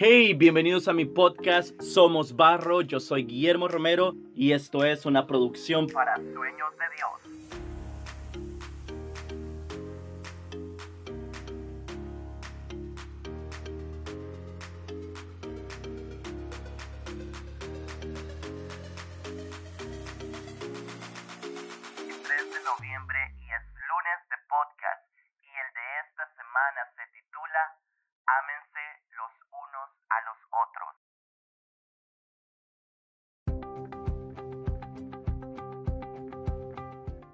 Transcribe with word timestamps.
Hey, 0.00 0.32
bienvenidos 0.32 0.86
a 0.86 0.92
mi 0.92 1.06
podcast 1.06 1.82
Somos 1.82 2.36
Barro, 2.36 2.82
yo 2.82 3.00
soy 3.00 3.24
Guillermo 3.24 3.66
Romero 3.66 4.14
y 4.32 4.52
esto 4.52 4.84
es 4.84 5.04
una 5.06 5.26
producción 5.26 5.88
para 5.88 6.14
Sueños 6.14 6.70
de 6.78 6.84
Dios. 6.94 7.27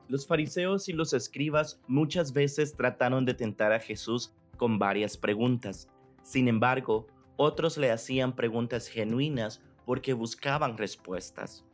Los 0.08 0.26
fariseos 0.26 0.88
y 0.88 0.92
los 0.92 1.12
escribas 1.14 1.80
muchas 1.86 2.32
veces 2.32 2.74
trataron 2.74 3.24
de 3.24 3.34
tentar 3.34 3.72
a 3.72 3.80
Jesús 3.80 4.34
con 4.56 4.78
varias 4.78 5.16
preguntas. 5.16 5.88
Sin 6.22 6.46
embargo, 6.48 7.06
otros 7.36 7.78
le 7.78 7.90
hacían 7.90 8.36
preguntas 8.36 8.88
genuinas 8.88 9.62
porque 9.86 10.12
buscaban 10.12 10.76
respuestas. 10.76 11.64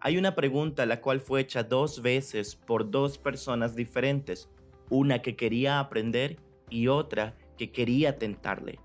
Hay 0.00 0.16
una 0.16 0.34
pregunta 0.34 0.86
la 0.86 1.00
cual 1.00 1.20
fue 1.20 1.40
hecha 1.40 1.62
dos 1.62 2.02
veces 2.02 2.54
por 2.54 2.90
dos 2.90 3.18
personas 3.18 3.74
diferentes, 3.74 4.48
una 4.90 5.22
que 5.22 5.36
quería 5.36 5.80
aprender 5.80 6.36
y 6.70 6.88
otra 6.88 7.36
que 7.56 7.72
quería 7.72 8.18
tentarle. 8.18 8.78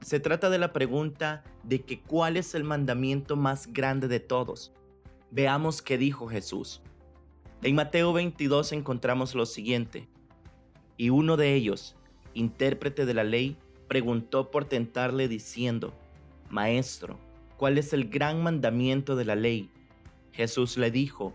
Se 0.00 0.20
trata 0.20 0.50
de 0.50 0.58
la 0.58 0.72
pregunta 0.72 1.44
de 1.62 1.82
que 1.84 2.00
cuál 2.00 2.36
es 2.36 2.54
el 2.54 2.64
mandamiento 2.64 3.36
más 3.36 3.72
grande 3.72 4.08
de 4.08 4.20
todos. 4.20 4.72
Veamos 5.30 5.82
qué 5.82 5.98
dijo 5.98 6.28
Jesús. 6.28 6.82
En 7.62 7.74
Mateo 7.74 8.12
22 8.12 8.72
encontramos 8.72 9.34
lo 9.34 9.46
siguiente. 9.46 10.08
Y 10.96 11.10
uno 11.10 11.36
de 11.36 11.54
ellos, 11.54 11.96
intérprete 12.34 13.06
de 13.06 13.14
la 13.14 13.24
ley, 13.24 13.56
preguntó 13.88 14.50
por 14.50 14.66
tentarle 14.66 15.28
diciendo, 15.28 15.94
Maestro, 16.50 17.18
¿cuál 17.56 17.78
es 17.78 17.92
el 17.92 18.08
gran 18.08 18.42
mandamiento 18.42 19.16
de 19.16 19.24
la 19.24 19.36
ley? 19.36 19.70
Jesús 20.32 20.76
le 20.76 20.90
dijo, 20.90 21.34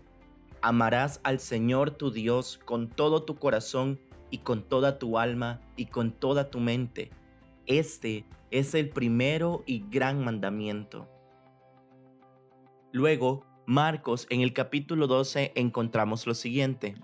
amarás 0.62 1.20
al 1.24 1.40
Señor 1.40 1.90
tu 1.90 2.10
Dios 2.10 2.58
con 2.64 2.88
todo 2.88 3.24
tu 3.24 3.36
corazón 3.36 3.98
y 4.30 4.38
con 4.38 4.62
toda 4.62 4.98
tu 4.98 5.18
alma 5.18 5.60
y 5.76 5.86
con 5.86 6.12
toda 6.12 6.50
tu 6.50 6.60
mente. 6.60 7.10
Este 7.66 8.24
es 8.50 8.74
el 8.74 8.88
primero 8.88 9.64
y 9.66 9.84
gran 9.90 10.24
mandamiento. 10.24 11.08
Luego, 12.92 13.44
Marcos 13.66 14.26
en 14.28 14.40
el 14.40 14.52
capítulo 14.52 15.06
12 15.06 15.52
encontramos 15.54 16.26
lo 16.26 16.34
siguiente. 16.34 16.96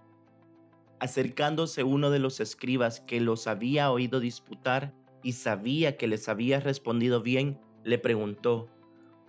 Acercándose 0.99 1.85
uno 1.85 2.11
de 2.11 2.19
los 2.19 2.41
escribas 2.41 2.99
que 2.99 3.21
los 3.21 3.47
había 3.47 3.93
oído 3.93 4.19
disputar 4.19 4.93
y 5.23 5.35
sabía 5.35 5.97
que 5.97 6.09
les 6.09 6.29
había 6.29 6.59
respondido 6.59 7.23
bien, 7.23 7.61
le 7.85 7.99
preguntó, 7.99 8.69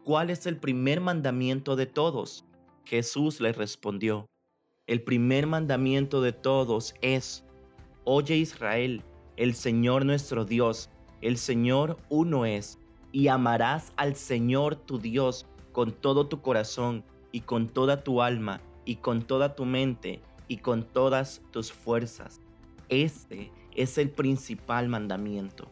¿cuál 0.04 0.32
es 0.32 0.48
el 0.48 0.58
primer 0.58 1.02
mandamiento 1.02 1.76
de 1.76 1.86
todos? 1.86 2.46
Jesús 2.84 3.40
le 3.40 3.54
respondió, 3.54 4.26
el 4.88 5.04
primer 5.04 5.46
mandamiento 5.46 6.22
de 6.22 6.32
todos 6.32 6.96
es, 7.02 7.46
Oye 8.06 8.38
Israel, 8.38 9.04
el 9.38 9.54
Señor 9.54 10.04
nuestro 10.04 10.46
Dios, 10.46 10.90
el 11.22 11.38
Señor 11.38 11.98
uno 12.10 12.48
es, 12.48 12.80
y 13.12 13.28
amarás 13.28 13.94
al 13.98 14.16
Señor 14.16 14.76
tu 14.76 14.98
Dios 14.98 15.46
con 15.72 15.92
todo 15.92 16.28
tu 16.28 16.42
corazón 16.42 17.04
y 17.32 17.42
con 17.42 17.70
toda 17.70 18.04
tu 18.04 18.22
alma 18.22 18.62
y 18.86 18.96
con 18.98 19.22
toda 19.22 19.56
tu 19.56 19.66
mente 19.66 20.22
y 20.48 20.58
con 20.58 20.84
todas 20.84 21.42
tus 21.52 21.72
fuerzas. 21.72 22.42
Este 22.90 23.52
es 23.76 23.98
el 23.98 24.10
principal 24.10 24.90
mandamiento. 24.90 25.70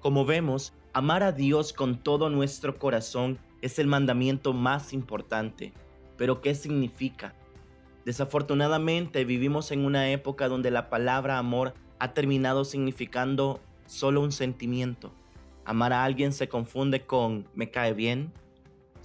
Como 0.00 0.24
vemos, 0.24 0.72
amar 0.92 1.22
a 1.22 1.32
Dios 1.32 1.72
con 1.72 1.98
todo 1.98 2.30
nuestro 2.30 2.78
corazón 2.78 3.38
es 3.60 3.78
el 3.78 3.86
mandamiento 3.88 4.52
más 4.52 4.92
importante. 4.92 5.72
Pero 6.16 6.40
¿qué 6.40 6.54
significa? 6.54 7.34
Desafortunadamente 8.04 9.24
vivimos 9.24 9.72
en 9.72 9.84
una 9.84 10.10
época 10.10 10.48
donde 10.48 10.70
la 10.70 10.88
palabra 10.88 11.38
amor 11.38 11.74
ha 11.98 12.14
terminado 12.14 12.64
significando 12.64 13.60
solo 13.86 14.20
un 14.20 14.30
sentimiento. 14.30 15.12
Amar 15.64 15.92
a 15.92 16.04
alguien 16.04 16.32
se 16.32 16.48
confunde 16.48 17.04
con 17.04 17.48
me 17.54 17.70
cae 17.70 17.92
bien. 17.92 18.32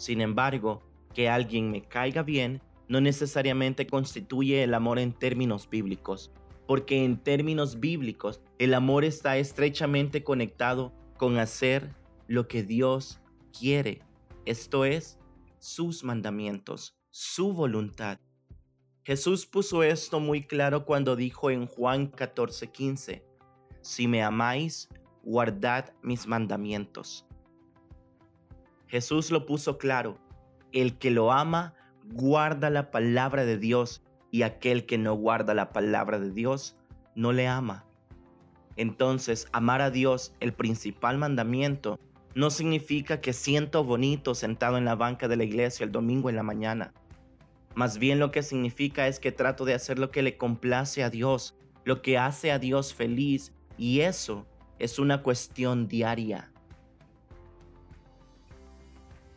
Sin 0.01 0.19
embargo, 0.19 0.81
que 1.13 1.29
alguien 1.29 1.69
me 1.69 1.83
caiga 1.83 2.23
bien 2.23 2.59
no 2.87 3.01
necesariamente 3.01 3.85
constituye 3.85 4.63
el 4.63 4.73
amor 4.73 4.97
en 4.97 5.13
términos 5.13 5.69
bíblicos, 5.69 6.31
porque 6.65 7.05
en 7.05 7.17
términos 7.17 7.79
bíblicos 7.79 8.41
el 8.57 8.73
amor 8.73 9.05
está 9.05 9.37
estrechamente 9.37 10.23
conectado 10.23 10.91
con 11.17 11.37
hacer 11.37 11.93
lo 12.27 12.47
que 12.47 12.63
Dios 12.63 13.21
quiere 13.55 14.01
esto 14.47 14.85
es, 14.85 15.19
sus 15.59 16.03
mandamientos, 16.03 16.97
su 17.11 17.53
voluntad. 17.53 18.17
Jesús 19.03 19.45
puso 19.45 19.83
esto 19.83 20.19
muy 20.19 20.47
claro 20.47 20.83
cuando 20.83 21.15
dijo 21.15 21.51
en 21.51 21.67
Juan 21.67 22.11
14:15, 22.11 23.23
Si 23.81 24.07
me 24.07 24.23
amáis, 24.23 24.89
guardad 25.21 25.93
mis 26.01 26.25
mandamientos. 26.25 27.27
Jesús 28.91 29.31
lo 29.31 29.45
puso 29.45 29.77
claro, 29.77 30.17
el 30.73 30.97
que 30.97 31.11
lo 31.11 31.31
ama, 31.31 31.75
guarda 32.11 32.69
la 32.69 32.91
palabra 32.91 33.45
de 33.45 33.57
Dios, 33.57 34.03
y 34.31 34.41
aquel 34.41 34.85
que 34.85 34.97
no 34.97 35.13
guarda 35.13 35.53
la 35.53 35.71
palabra 35.71 36.19
de 36.19 36.29
Dios, 36.29 36.75
no 37.15 37.31
le 37.31 37.47
ama. 37.47 37.85
Entonces, 38.75 39.47
amar 39.53 39.81
a 39.81 39.91
Dios, 39.91 40.33
el 40.41 40.51
principal 40.51 41.17
mandamiento, 41.17 42.01
no 42.35 42.49
significa 42.49 43.21
que 43.21 43.31
siento 43.31 43.85
bonito 43.85 44.35
sentado 44.35 44.77
en 44.77 44.83
la 44.83 44.95
banca 44.95 45.29
de 45.29 45.37
la 45.37 45.45
iglesia 45.45 45.85
el 45.85 45.93
domingo 45.93 46.29
en 46.29 46.35
la 46.35 46.43
mañana. 46.43 46.93
Más 47.75 47.97
bien 47.97 48.19
lo 48.19 48.29
que 48.31 48.43
significa 48.43 49.07
es 49.07 49.21
que 49.21 49.31
trato 49.31 49.63
de 49.63 49.73
hacer 49.73 49.99
lo 49.99 50.11
que 50.11 50.21
le 50.21 50.35
complace 50.35 51.01
a 51.01 51.09
Dios, 51.09 51.57
lo 51.85 52.01
que 52.01 52.17
hace 52.17 52.51
a 52.51 52.59
Dios 52.59 52.93
feliz, 52.93 53.53
y 53.77 54.01
eso 54.01 54.45
es 54.79 54.99
una 54.99 55.23
cuestión 55.23 55.87
diaria. 55.87 56.51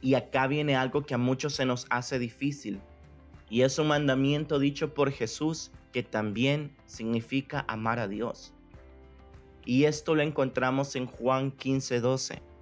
Y 0.04 0.14
acá 0.14 0.46
viene 0.46 0.76
algo 0.76 1.04
que 1.04 1.14
a 1.14 1.18
muchos 1.18 1.54
se 1.54 1.64
nos 1.64 1.86
hace 1.90 2.20
difícil, 2.20 2.78
y 3.50 3.62
es 3.62 3.80
un 3.80 3.88
mandamiento 3.88 4.60
dicho 4.60 4.94
por 4.94 5.10
Jesús 5.10 5.72
que 5.92 6.04
también 6.04 6.76
significa 6.86 7.64
amar 7.66 7.98
a 7.98 8.06
Dios. 8.06 8.54
Y 9.64 9.84
esto 9.84 10.14
lo 10.14 10.22
encontramos 10.22 10.94
en 10.94 11.06
Juan 11.06 11.50
15:12 11.50 12.54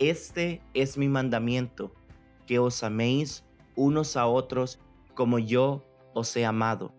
este 0.00 0.62
es 0.72 0.96
mi 0.96 1.08
mandamiento, 1.08 1.92
que 2.46 2.58
os 2.58 2.82
améis 2.82 3.44
unos 3.76 4.16
a 4.16 4.26
otros 4.26 4.80
como 5.12 5.38
yo 5.38 5.84
os 6.14 6.34
he 6.38 6.46
amado. 6.46 6.94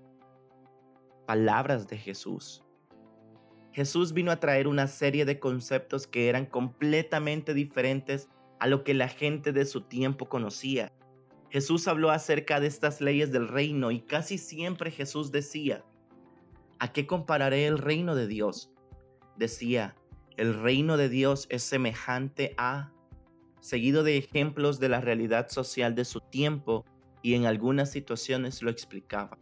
Palabras 1.26 1.88
de 1.88 1.98
Jesús. 1.98 2.64
Jesús 3.72 4.14
vino 4.14 4.30
a 4.30 4.40
traer 4.40 4.68
una 4.68 4.86
serie 4.86 5.26
de 5.26 5.40
conceptos 5.40 6.06
que 6.06 6.30
eran 6.30 6.46
completamente 6.46 7.56
diferentes 7.56 8.30
a 8.62 8.68
lo 8.68 8.84
que 8.84 8.94
la 8.94 9.08
gente 9.08 9.54
de 9.54 9.66
su 9.66 9.82
tiempo 9.82 10.30
conocía. 10.30 10.94
Jesús 11.50 11.88
habló 11.88 12.12
acerca 12.12 12.60
de 12.60 12.68
estas 12.68 13.02
leyes 13.02 13.32
del 13.32 13.48
reino 13.48 13.90
y 13.90 14.02
casi 14.02 14.38
siempre 14.38 14.92
Jesús 14.92 15.32
decía, 15.32 15.84
¿a 16.78 16.94
qué 16.94 17.08
compararé 17.08 17.66
el 17.66 17.80
reino 17.80 18.14
de 18.14 18.28
Dios? 18.28 18.72
Decía, 19.36 19.96
el 20.38 20.54
reino 20.54 20.96
de 20.96 21.10
Dios 21.10 21.48
es 21.50 21.64
semejante 21.64 22.54
a, 22.56 22.92
seguido 23.62 24.04
de 24.04 24.20
ejemplos 24.20 24.80
de 24.80 24.90
la 24.90 25.02
realidad 25.02 25.50
social 25.50 25.96
de 25.96 26.06
su 26.06 26.20
tiempo 26.22 26.86
y 27.24 27.34
en 27.34 27.48
algunas 27.48 27.90
situaciones 27.90 28.62
lo 28.62 28.70
explicaba. 28.70 29.40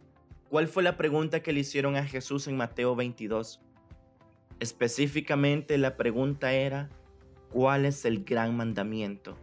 ¿Cuál 0.48 0.66
fue 0.66 0.82
la 0.82 0.96
pregunta 0.96 1.42
que 1.42 1.52
le 1.52 1.60
hicieron 1.60 1.94
a 1.96 2.06
Jesús 2.06 2.48
en 2.48 2.56
Mateo 2.56 2.96
22? 2.96 3.60
Específicamente 4.60 5.76
la 5.76 5.98
pregunta 5.98 6.54
era, 6.54 6.88
¿cuál 7.50 7.84
es 7.84 8.04
el 8.04 8.24
gran 8.24 8.56
mandamiento? 8.56 9.36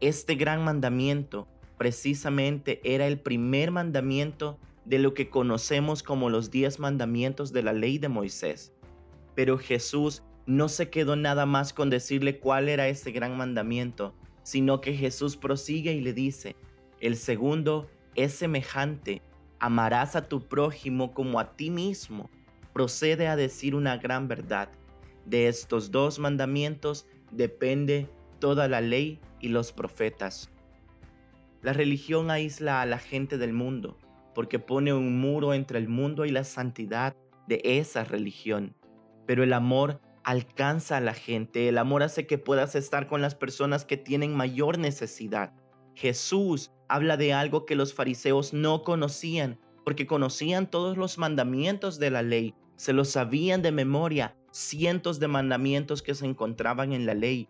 Este 0.00 0.34
gran 0.34 0.64
mandamiento 0.64 1.48
precisamente 1.78 2.80
era 2.84 3.06
el 3.06 3.20
primer 3.20 3.70
mandamiento 3.70 4.58
de 4.84 4.98
lo 4.98 5.14
que 5.14 5.28
conocemos 5.28 6.02
como 6.02 6.30
los 6.30 6.50
diez 6.50 6.78
mandamientos 6.78 7.52
de 7.52 7.62
la 7.62 7.72
ley 7.72 7.98
de 7.98 8.08
Moisés. 8.08 8.72
Pero 9.34 9.58
Jesús 9.58 10.22
no 10.46 10.68
se 10.68 10.90
quedó 10.90 11.16
nada 11.16 11.46
más 11.46 11.72
con 11.72 11.90
decirle 11.90 12.38
cuál 12.38 12.68
era 12.68 12.88
ese 12.88 13.12
gran 13.12 13.36
mandamiento, 13.36 14.14
sino 14.42 14.80
que 14.80 14.94
Jesús 14.94 15.36
prosigue 15.36 15.92
y 15.92 16.00
le 16.00 16.12
dice, 16.12 16.56
el 17.00 17.16
segundo 17.16 17.88
es 18.14 18.32
semejante, 18.32 19.22
amarás 19.58 20.16
a 20.16 20.28
tu 20.28 20.40
prójimo 20.48 21.14
como 21.14 21.38
a 21.38 21.56
ti 21.56 21.70
mismo. 21.70 22.30
Procede 22.72 23.28
a 23.28 23.36
decir 23.36 23.74
una 23.74 23.96
gran 23.98 24.28
verdad. 24.28 24.68
De 25.26 25.46
estos 25.46 25.92
dos 25.92 26.18
mandamientos 26.18 27.06
depende 27.32 28.08
toda 28.38 28.68
la 28.68 28.80
ley 28.80 29.20
y 29.40 29.48
los 29.48 29.72
profetas. 29.72 30.50
La 31.62 31.72
religión 31.72 32.30
aísla 32.30 32.82
a 32.82 32.86
la 32.86 32.98
gente 32.98 33.38
del 33.38 33.52
mundo 33.52 33.98
porque 34.34 34.58
pone 34.58 34.92
un 34.92 35.20
muro 35.20 35.54
entre 35.54 35.78
el 35.78 35.88
mundo 35.88 36.24
y 36.24 36.30
la 36.30 36.44
santidad 36.44 37.14
de 37.46 37.60
esa 37.64 38.04
religión. 38.04 38.74
Pero 39.26 39.42
el 39.42 39.52
amor 39.52 40.00
alcanza 40.24 40.96
a 40.96 41.00
la 41.00 41.14
gente, 41.14 41.68
el 41.68 41.78
amor 41.78 42.02
hace 42.02 42.26
que 42.26 42.38
puedas 42.38 42.74
estar 42.74 43.06
con 43.06 43.20
las 43.20 43.34
personas 43.34 43.84
que 43.84 43.96
tienen 43.96 44.34
mayor 44.34 44.78
necesidad. 44.78 45.52
Jesús 45.94 46.70
habla 46.88 47.16
de 47.16 47.32
algo 47.32 47.66
que 47.66 47.76
los 47.76 47.94
fariseos 47.94 48.52
no 48.52 48.82
conocían, 48.82 49.58
porque 49.84 50.06
conocían 50.06 50.70
todos 50.70 50.96
los 50.96 51.18
mandamientos 51.18 51.98
de 51.98 52.10
la 52.10 52.22
ley, 52.22 52.54
se 52.76 52.92
los 52.92 53.10
sabían 53.10 53.62
de 53.62 53.72
memoria, 53.72 54.36
cientos 54.52 55.18
de 55.18 55.26
mandamientos 55.26 56.02
que 56.02 56.14
se 56.14 56.26
encontraban 56.26 56.92
en 56.92 57.06
la 57.06 57.14
ley. 57.14 57.48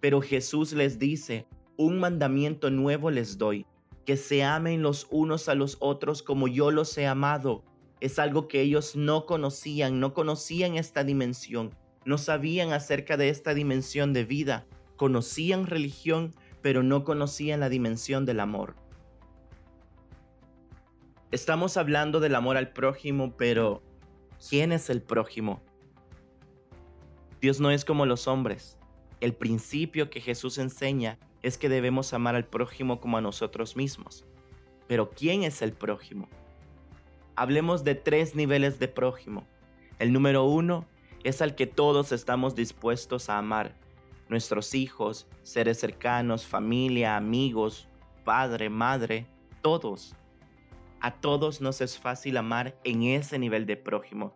Pero 0.00 0.22
Jesús 0.22 0.72
les 0.72 0.98
dice, 0.98 1.46
un 1.76 1.98
mandamiento 1.98 2.70
nuevo 2.70 3.10
les 3.10 3.36
doy, 3.36 3.66
que 4.06 4.16
se 4.16 4.42
amen 4.44 4.82
los 4.82 5.06
unos 5.10 5.48
a 5.48 5.54
los 5.54 5.76
otros 5.80 6.22
como 6.22 6.48
yo 6.48 6.70
los 6.70 6.96
he 6.96 7.06
amado. 7.06 7.64
Es 8.00 8.18
algo 8.18 8.46
que 8.46 8.60
ellos 8.60 8.96
no 8.96 9.26
conocían, 9.26 10.00
no 10.00 10.14
conocían 10.14 10.76
esta 10.76 11.02
dimensión, 11.02 11.74
no 12.04 12.18
sabían 12.18 12.72
acerca 12.72 13.16
de 13.16 13.28
esta 13.28 13.52
dimensión 13.52 14.12
de 14.12 14.24
vida, 14.24 14.66
conocían 14.96 15.66
religión, 15.66 16.34
pero 16.62 16.82
no 16.82 17.04
conocían 17.04 17.60
la 17.60 17.68
dimensión 17.68 18.24
del 18.24 18.40
amor. 18.40 18.76
Estamos 21.32 21.76
hablando 21.76 22.20
del 22.20 22.36
amor 22.36 22.56
al 22.56 22.72
prójimo, 22.72 23.36
pero 23.36 23.82
¿quién 24.48 24.72
es 24.72 24.88
el 24.88 25.02
prójimo? 25.02 25.62
Dios 27.46 27.60
no 27.60 27.70
es 27.70 27.84
como 27.84 28.06
los 28.06 28.26
hombres. 28.26 28.76
El 29.20 29.32
principio 29.32 30.10
que 30.10 30.20
Jesús 30.20 30.58
enseña 30.58 31.16
es 31.42 31.58
que 31.58 31.68
debemos 31.68 32.12
amar 32.12 32.34
al 32.34 32.44
prójimo 32.44 32.98
como 32.98 33.18
a 33.18 33.20
nosotros 33.20 33.76
mismos. 33.76 34.24
Pero 34.88 35.10
¿quién 35.10 35.44
es 35.44 35.62
el 35.62 35.72
prójimo? 35.72 36.28
Hablemos 37.36 37.84
de 37.84 37.94
tres 37.94 38.34
niveles 38.34 38.80
de 38.80 38.88
prójimo. 38.88 39.46
El 40.00 40.12
número 40.12 40.42
uno 40.42 40.86
es 41.22 41.40
al 41.40 41.54
que 41.54 41.68
todos 41.68 42.10
estamos 42.10 42.56
dispuestos 42.56 43.30
a 43.30 43.38
amar. 43.38 43.76
Nuestros 44.28 44.74
hijos, 44.74 45.28
seres 45.44 45.78
cercanos, 45.78 46.44
familia, 46.44 47.16
amigos, 47.16 47.86
padre, 48.24 48.70
madre, 48.70 49.24
todos. 49.62 50.16
A 51.00 51.14
todos 51.14 51.60
nos 51.60 51.80
es 51.80 51.96
fácil 51.96 52.38
amar 52.38 52.76
en 52.82 53.04
ese 53.04 53.38
nivel 53.38 53.66
de 53.66 53.76
prójimo. 53.76 54.34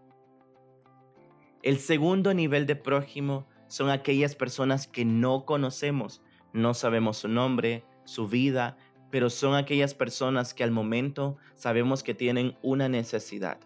El 1.62 1.78
segundo 1.78 2.32
nivel 2.32 2.66
de 2.66 2.74
prójimo 2.74 3.46
son 3.68 3.90
aquellas 3.90 4.34
personas 4.34 4.86
que 4.86 5.04
no 5.04 5.44
conocemos, 5.44 6.22
no 6.54 6.72
sabemos 6.72 7.18
su 7.18 7.28
nombre, 7.28 7.84
su 8.04 8.28
vida, 8.28 8.78
pero 9.10 9.28
son 9.28 9.54
aquellas 9.54 9.92
personas 9.92 10.54
que 10.54 10.64
al 10.64 10.70
momento 10.70 11.36
sabemos 11.54 12.02
que 12.02 12.14
tienen 12.14 12.56
una 12.62 12.88
necesidad. 12.88 13.60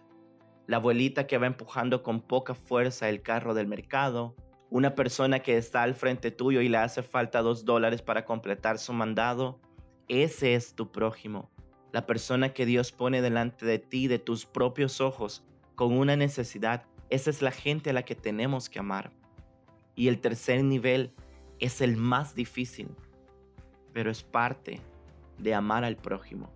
La 0.67 0.77
abuelita 0.77 1.25
que 1.25 1.37
va 1.37 1.47
empujando 1.47 2.03
con 2.03 2.19
poca 2.19 2.53
fuerza 2.53 3.07
el 3.07 3.21
carro 3.21 3.53
del 3.53 3.67
mercado, 3.67 4.35
una 4.69 4.93
persona 4.93 5.39
que 5.39 5.55
está 5.55 5.83
al 5.83 5.93
frente 5.93 6.31
tuyo 6.31 6.59
y 6.59 6.67
le 6.67 6.77
hace 6.77 7.01
falta 7.01 7.41
dos 7.41 7.63
dólares 7.63 8.01
para 8.01 8.25
completar 8.25 8.77
su 8.77 8.91
mandado, 8.91 9.61
ese 10.09 10.55
es 10.55 10.75
tu 10.75 10.91
prójimo, 10.91 11.49
la 11.93 12.05
persona 12.05 12.49
que 12.53 12.65
Dios 12.65 12.91
pone 12.91 13.21
delante 13.21 13.65
de 13.65 13.79
ti, 13.79 14.09
de 14.09 14.19
tus 14.19 14.45
propios 14.45 14.99
ojos, 14.99 15.45
con 15.75 15.97
una 15.97 16.17
necesidad. 16.17 16.83
Esa 17.09 17.29
es 17.29 17.41
la 17.41 17.51
gente 17.51 17.91
a 17.91 17.93
la 17.93 18.03
que 18.03 18.15
tenemos 18.15 18.69
que 18.69 18.79
amar. 18.79 19.11
Y 19.95 20.07
el 20.07 20.19
tercer 20.19 20.63
nivel 20.63 21.13
es 21.59 21.81
el 21.81 21.97
más 21.97 22.35
difícil, 22.35 22.89
pero 23.93 24.11
es 24.11 24.23
parte 24.23 24.81
de 25.37 25.53
amar 25.53 25.83
al 25.83 25.97
prójimo. 25.97 26.51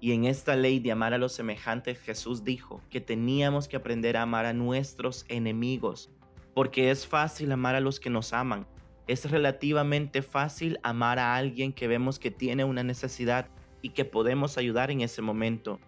Y 0.00 0.12
en 0.12 0.26
esta 0.26 0.54
ley 0.54 0.80
de 0.80 0.92
amar 0.92 1.14
a 1.14 1.18
los 1.18 1.32
semejantes, 1.32 1.98
Jesús 1.98 2.44
dijo 2.44 2.82
que 2.90 3.00
teníamos 3.00 3.68
que 3.68 3.76
aprender 3.76 4.16
a 4.16 4.22
amar 4.22 4.44
a 4.44 4.52
nuestros 4.52 5.24
enemigos, 5.28 6.10
porque 6.52 6.90
es 6.90 7.06
fácil 7.06 7.50
amar 7.52 7.74
a 7.74 7.80
los 7.80 8.00
que 8.00 8.10
nos 8.10 8.32
aman. 8.34 8.66
Es 9.06 9.30
relativamente 9.30 10.20
fácil 10.20 10.78
amar 10.82 11.18
a 11.18 11.34
alguien 11.34 11.72
que 11.72 11.88
vemos 11.88 12.18
que 12.18 12.30
tiene 12.30 12.64
una 12.64 12.82
necesidad 12.82 13.48
y 13.80 13.90
que 13.90 14.04
podemos 14.04 14.58
ayudar 14.58 14.90
en 14.90 15.00
ese 15.00 15.22
momento. 15.22 15.80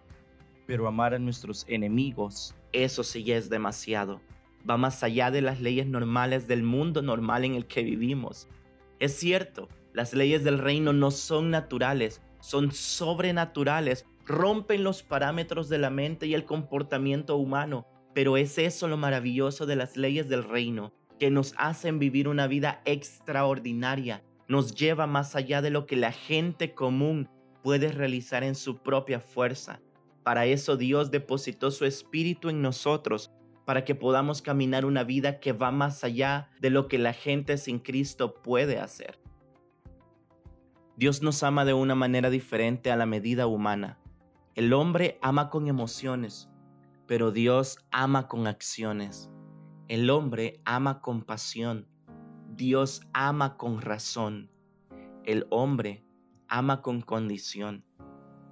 Pero 0.65 0.87
amar 0.87 1.13
a 1.13 1.19
nuestros 1.19 1.65
enemigos, 1.67 2.55
eso 2.83 3.03
sí 3.03 3.23
ya 3.23 3.37
es 3.37 3.49
demasiado 3.49 4.21
va 4.69 4.77
más 4.77 5.03
allá 5.03 5.31
de 5.31 5.41
las 5.41 5.61
leyes 5.61 5.87
normales 5.87 6.47
del 6.47 6.63
mundo 6.63 7.01
normal 7.01 7.45
en 7.45 7.55
el 7.55 7.65
que 7.65 7.83
vivimos. 7.83 8.47
Es 8.99 9.17
cierto, 9.17 9.69
las 9.93 10.13
leyes 10.13 10.43
del 10.43 10.59
reino 10.59 10.93
no 10.93 11.11
son 11.11 11.49
naturales, 11.51 12.21
son 12.39 12.71
sobrenaturales, 12.71 14.05
rompen 14.25 14.83
los 14.83 15.03
parámetros 15.03 15.69
de 15.69 15.77
la 15.77 15.89
mente 15.89 16.27
y 16.27 16.33
el 16.33 16.45
comportamiento 16.45 17.37
humano, 17.37 17.87
pero 18.13 18.37
es 18.37 18.57
eso 18.57 18.87
lo 18.87 18.97
maravilloso 18.97 19.65
de 19.65 19.75
las 19.75 19.95
leyes 19.95 20.27
del 20.27 20.43
reino, 20.43 20.91
que 21.19 21.29
nos 21.29 21.53
hacen 21.57 21.99
vivir 21.99 22.27
una 22.27 22.47
vida 22.47 22.81
extraordinaria, 22.85 24.23
nos 24.47 24.75
lleva 24.75 25.07
más 25.07 25.35
allá 25.35 25.61
de 25.61 25.69
lo 25.69 25.85
que 25.85 25.95
la 25.95 26.11
gente 26.11 26.73
común 26.73 27.29
puede 27.63 27.91
realizar 27.91 28.43
en 28.43 28.55
su 28.55 28.77
propia 28.77 29.19
fuerza. 29.19 29.79
Para 30.27 30.45
eso 30.45 30.75
Dios 30.75 31.09
depositó 31.09 31.71
su 31.71 31.85
espíritu 31.85 32.49
en 32.49 32.61
nosotros 32.61 33.31
para 33.63 33.85
que 33.85 33.95
podamos 33.95 34.41
caminar 34.41 34.83
una 34.83 35.05
vida 35.05 35.39
que 35.39 35.53
va 35.53 35.71
más 35.71 36.03
allá 36.03 36.49
de 36.59 36.69
lo 36.69 36.89
que 36.89 36.97
la 36.97 37.13
gente 37.13 37.57
sin 37.57 37.79
Cristo 37.79 38.41
puede 38.41 38.77
hacer. 38.77 39.21
Dios 40.97 41.21
nos 41.21 41.43
ama 41.43 41.63
de 41.63 41.71
una 41.71 41.95
manera 41.95 42.29
diferente 42.29 42.91
a 42.91 42.97
la 42.97 43.05
medida 43.05 43.47
humana. 43.47 43.99
El 44.53 44.73
hombre 44.73 45.17
ama 45.21 45.49
con 45.49 45.69
emociones, 45.69 46.49
pero 47.05 47.31
Dios 47.31 47.77
ama 47.91 48.27
con 48.27 48.47
acciones. 48.47 49.31
El 49.87 50.09
hombre 50.09 50.59
ama 50.65 50.99
con 50.99 51.21
pasión, 51.21 51.87
Dios 52.53 52.99
ama 53.13 53.55
con 53.55 53.79
razón. 53.79 54.51
El 55.23 55.47
hombre 55.51 56.03
ama 56.49 56.81
con 56.81 56.99
condición, 56.99 57.85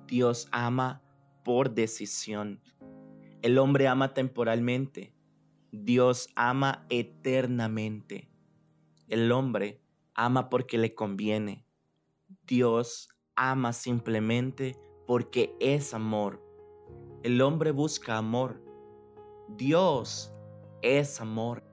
Dios 0.08 0.48
ama 0.54 1.02
por 1.46 1.76
decisión. 1.76 2.60
El 3.44 3.60
hombre 3.60 3.88
ama 3.88 4.16
temporalmente, 4.16 5.14
Dios 5.72 6.28
ama 6.36 6.86
eternamente. 6.90 8.28
El 9.08 9.32
hombre 9.32 9.80
ama 10.16 10.50
porque 10.50 10.80
le 10.80 10.96
conviene. 10.96 11.66
Dios 12.48 13.10
ama 13.36 13.72
simplemente 13.74 14.76
porque 15.06 15.56
es 15.60 15.94
amor. 15.94 16.44
El 17.22 17.40
hombre 17.42 17.70
busca 17.70 18.18
amor. 18.18 18.60
Dios 19.48 20.34
es 20.82 21.22
amor. 21.22 21.64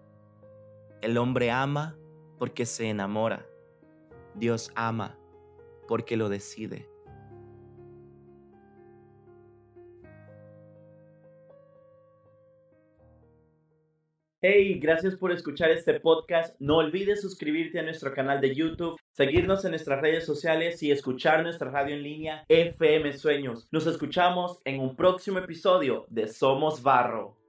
El 1.01 1.17
hombre 1.17 1.51
ama 1.51 1.97
porque 2.39 2.67
se 2.67 2.91
enamora. 2.91 3.47
Dios 4.35 4.71
ama 4.75 5.19
porque 5.89 6.19
lo 6.19 6.29
decide. 6.29 6.92
Hey, 14.45 14.81
gracias 14.81 15.15
por 15.15 15.31
escuchar 15.31 15.71
este 15.71 16.01
podcast. 16.01 16.57
No 16.59 16.79
olvides 16.79 17.21
suscribirte 17.21 17.79
a 17.79 17.85
nuestro 17.85 18.13
canal 18.13 18.41
de 18.41 18.53
YouTube, 18.57 18.99
seguirnos 19.13 19.65
en 19.65 19.71
nuestras 19.71 20.01
redes 20.01 20.27
sociales 20.27 20.83
y 20.83 20.91
escuchar 20.91 21.45
nuestra 21.45 21.71
radio 21.71 21.95
en 21.95 22.03
línea 22.03 22.45
FM 22.49 23.13
Sueños. 23.13 23.69
Nos 23.71 23.87
escuchamos 23.87 24.59
en 24.65 24.81
un 24.81 24.97
próximo 24.97 25.39
episodio 25.39 26.07
de 26.09 26.27
Somos 26.27 26.83
Barro. 26.83 27.42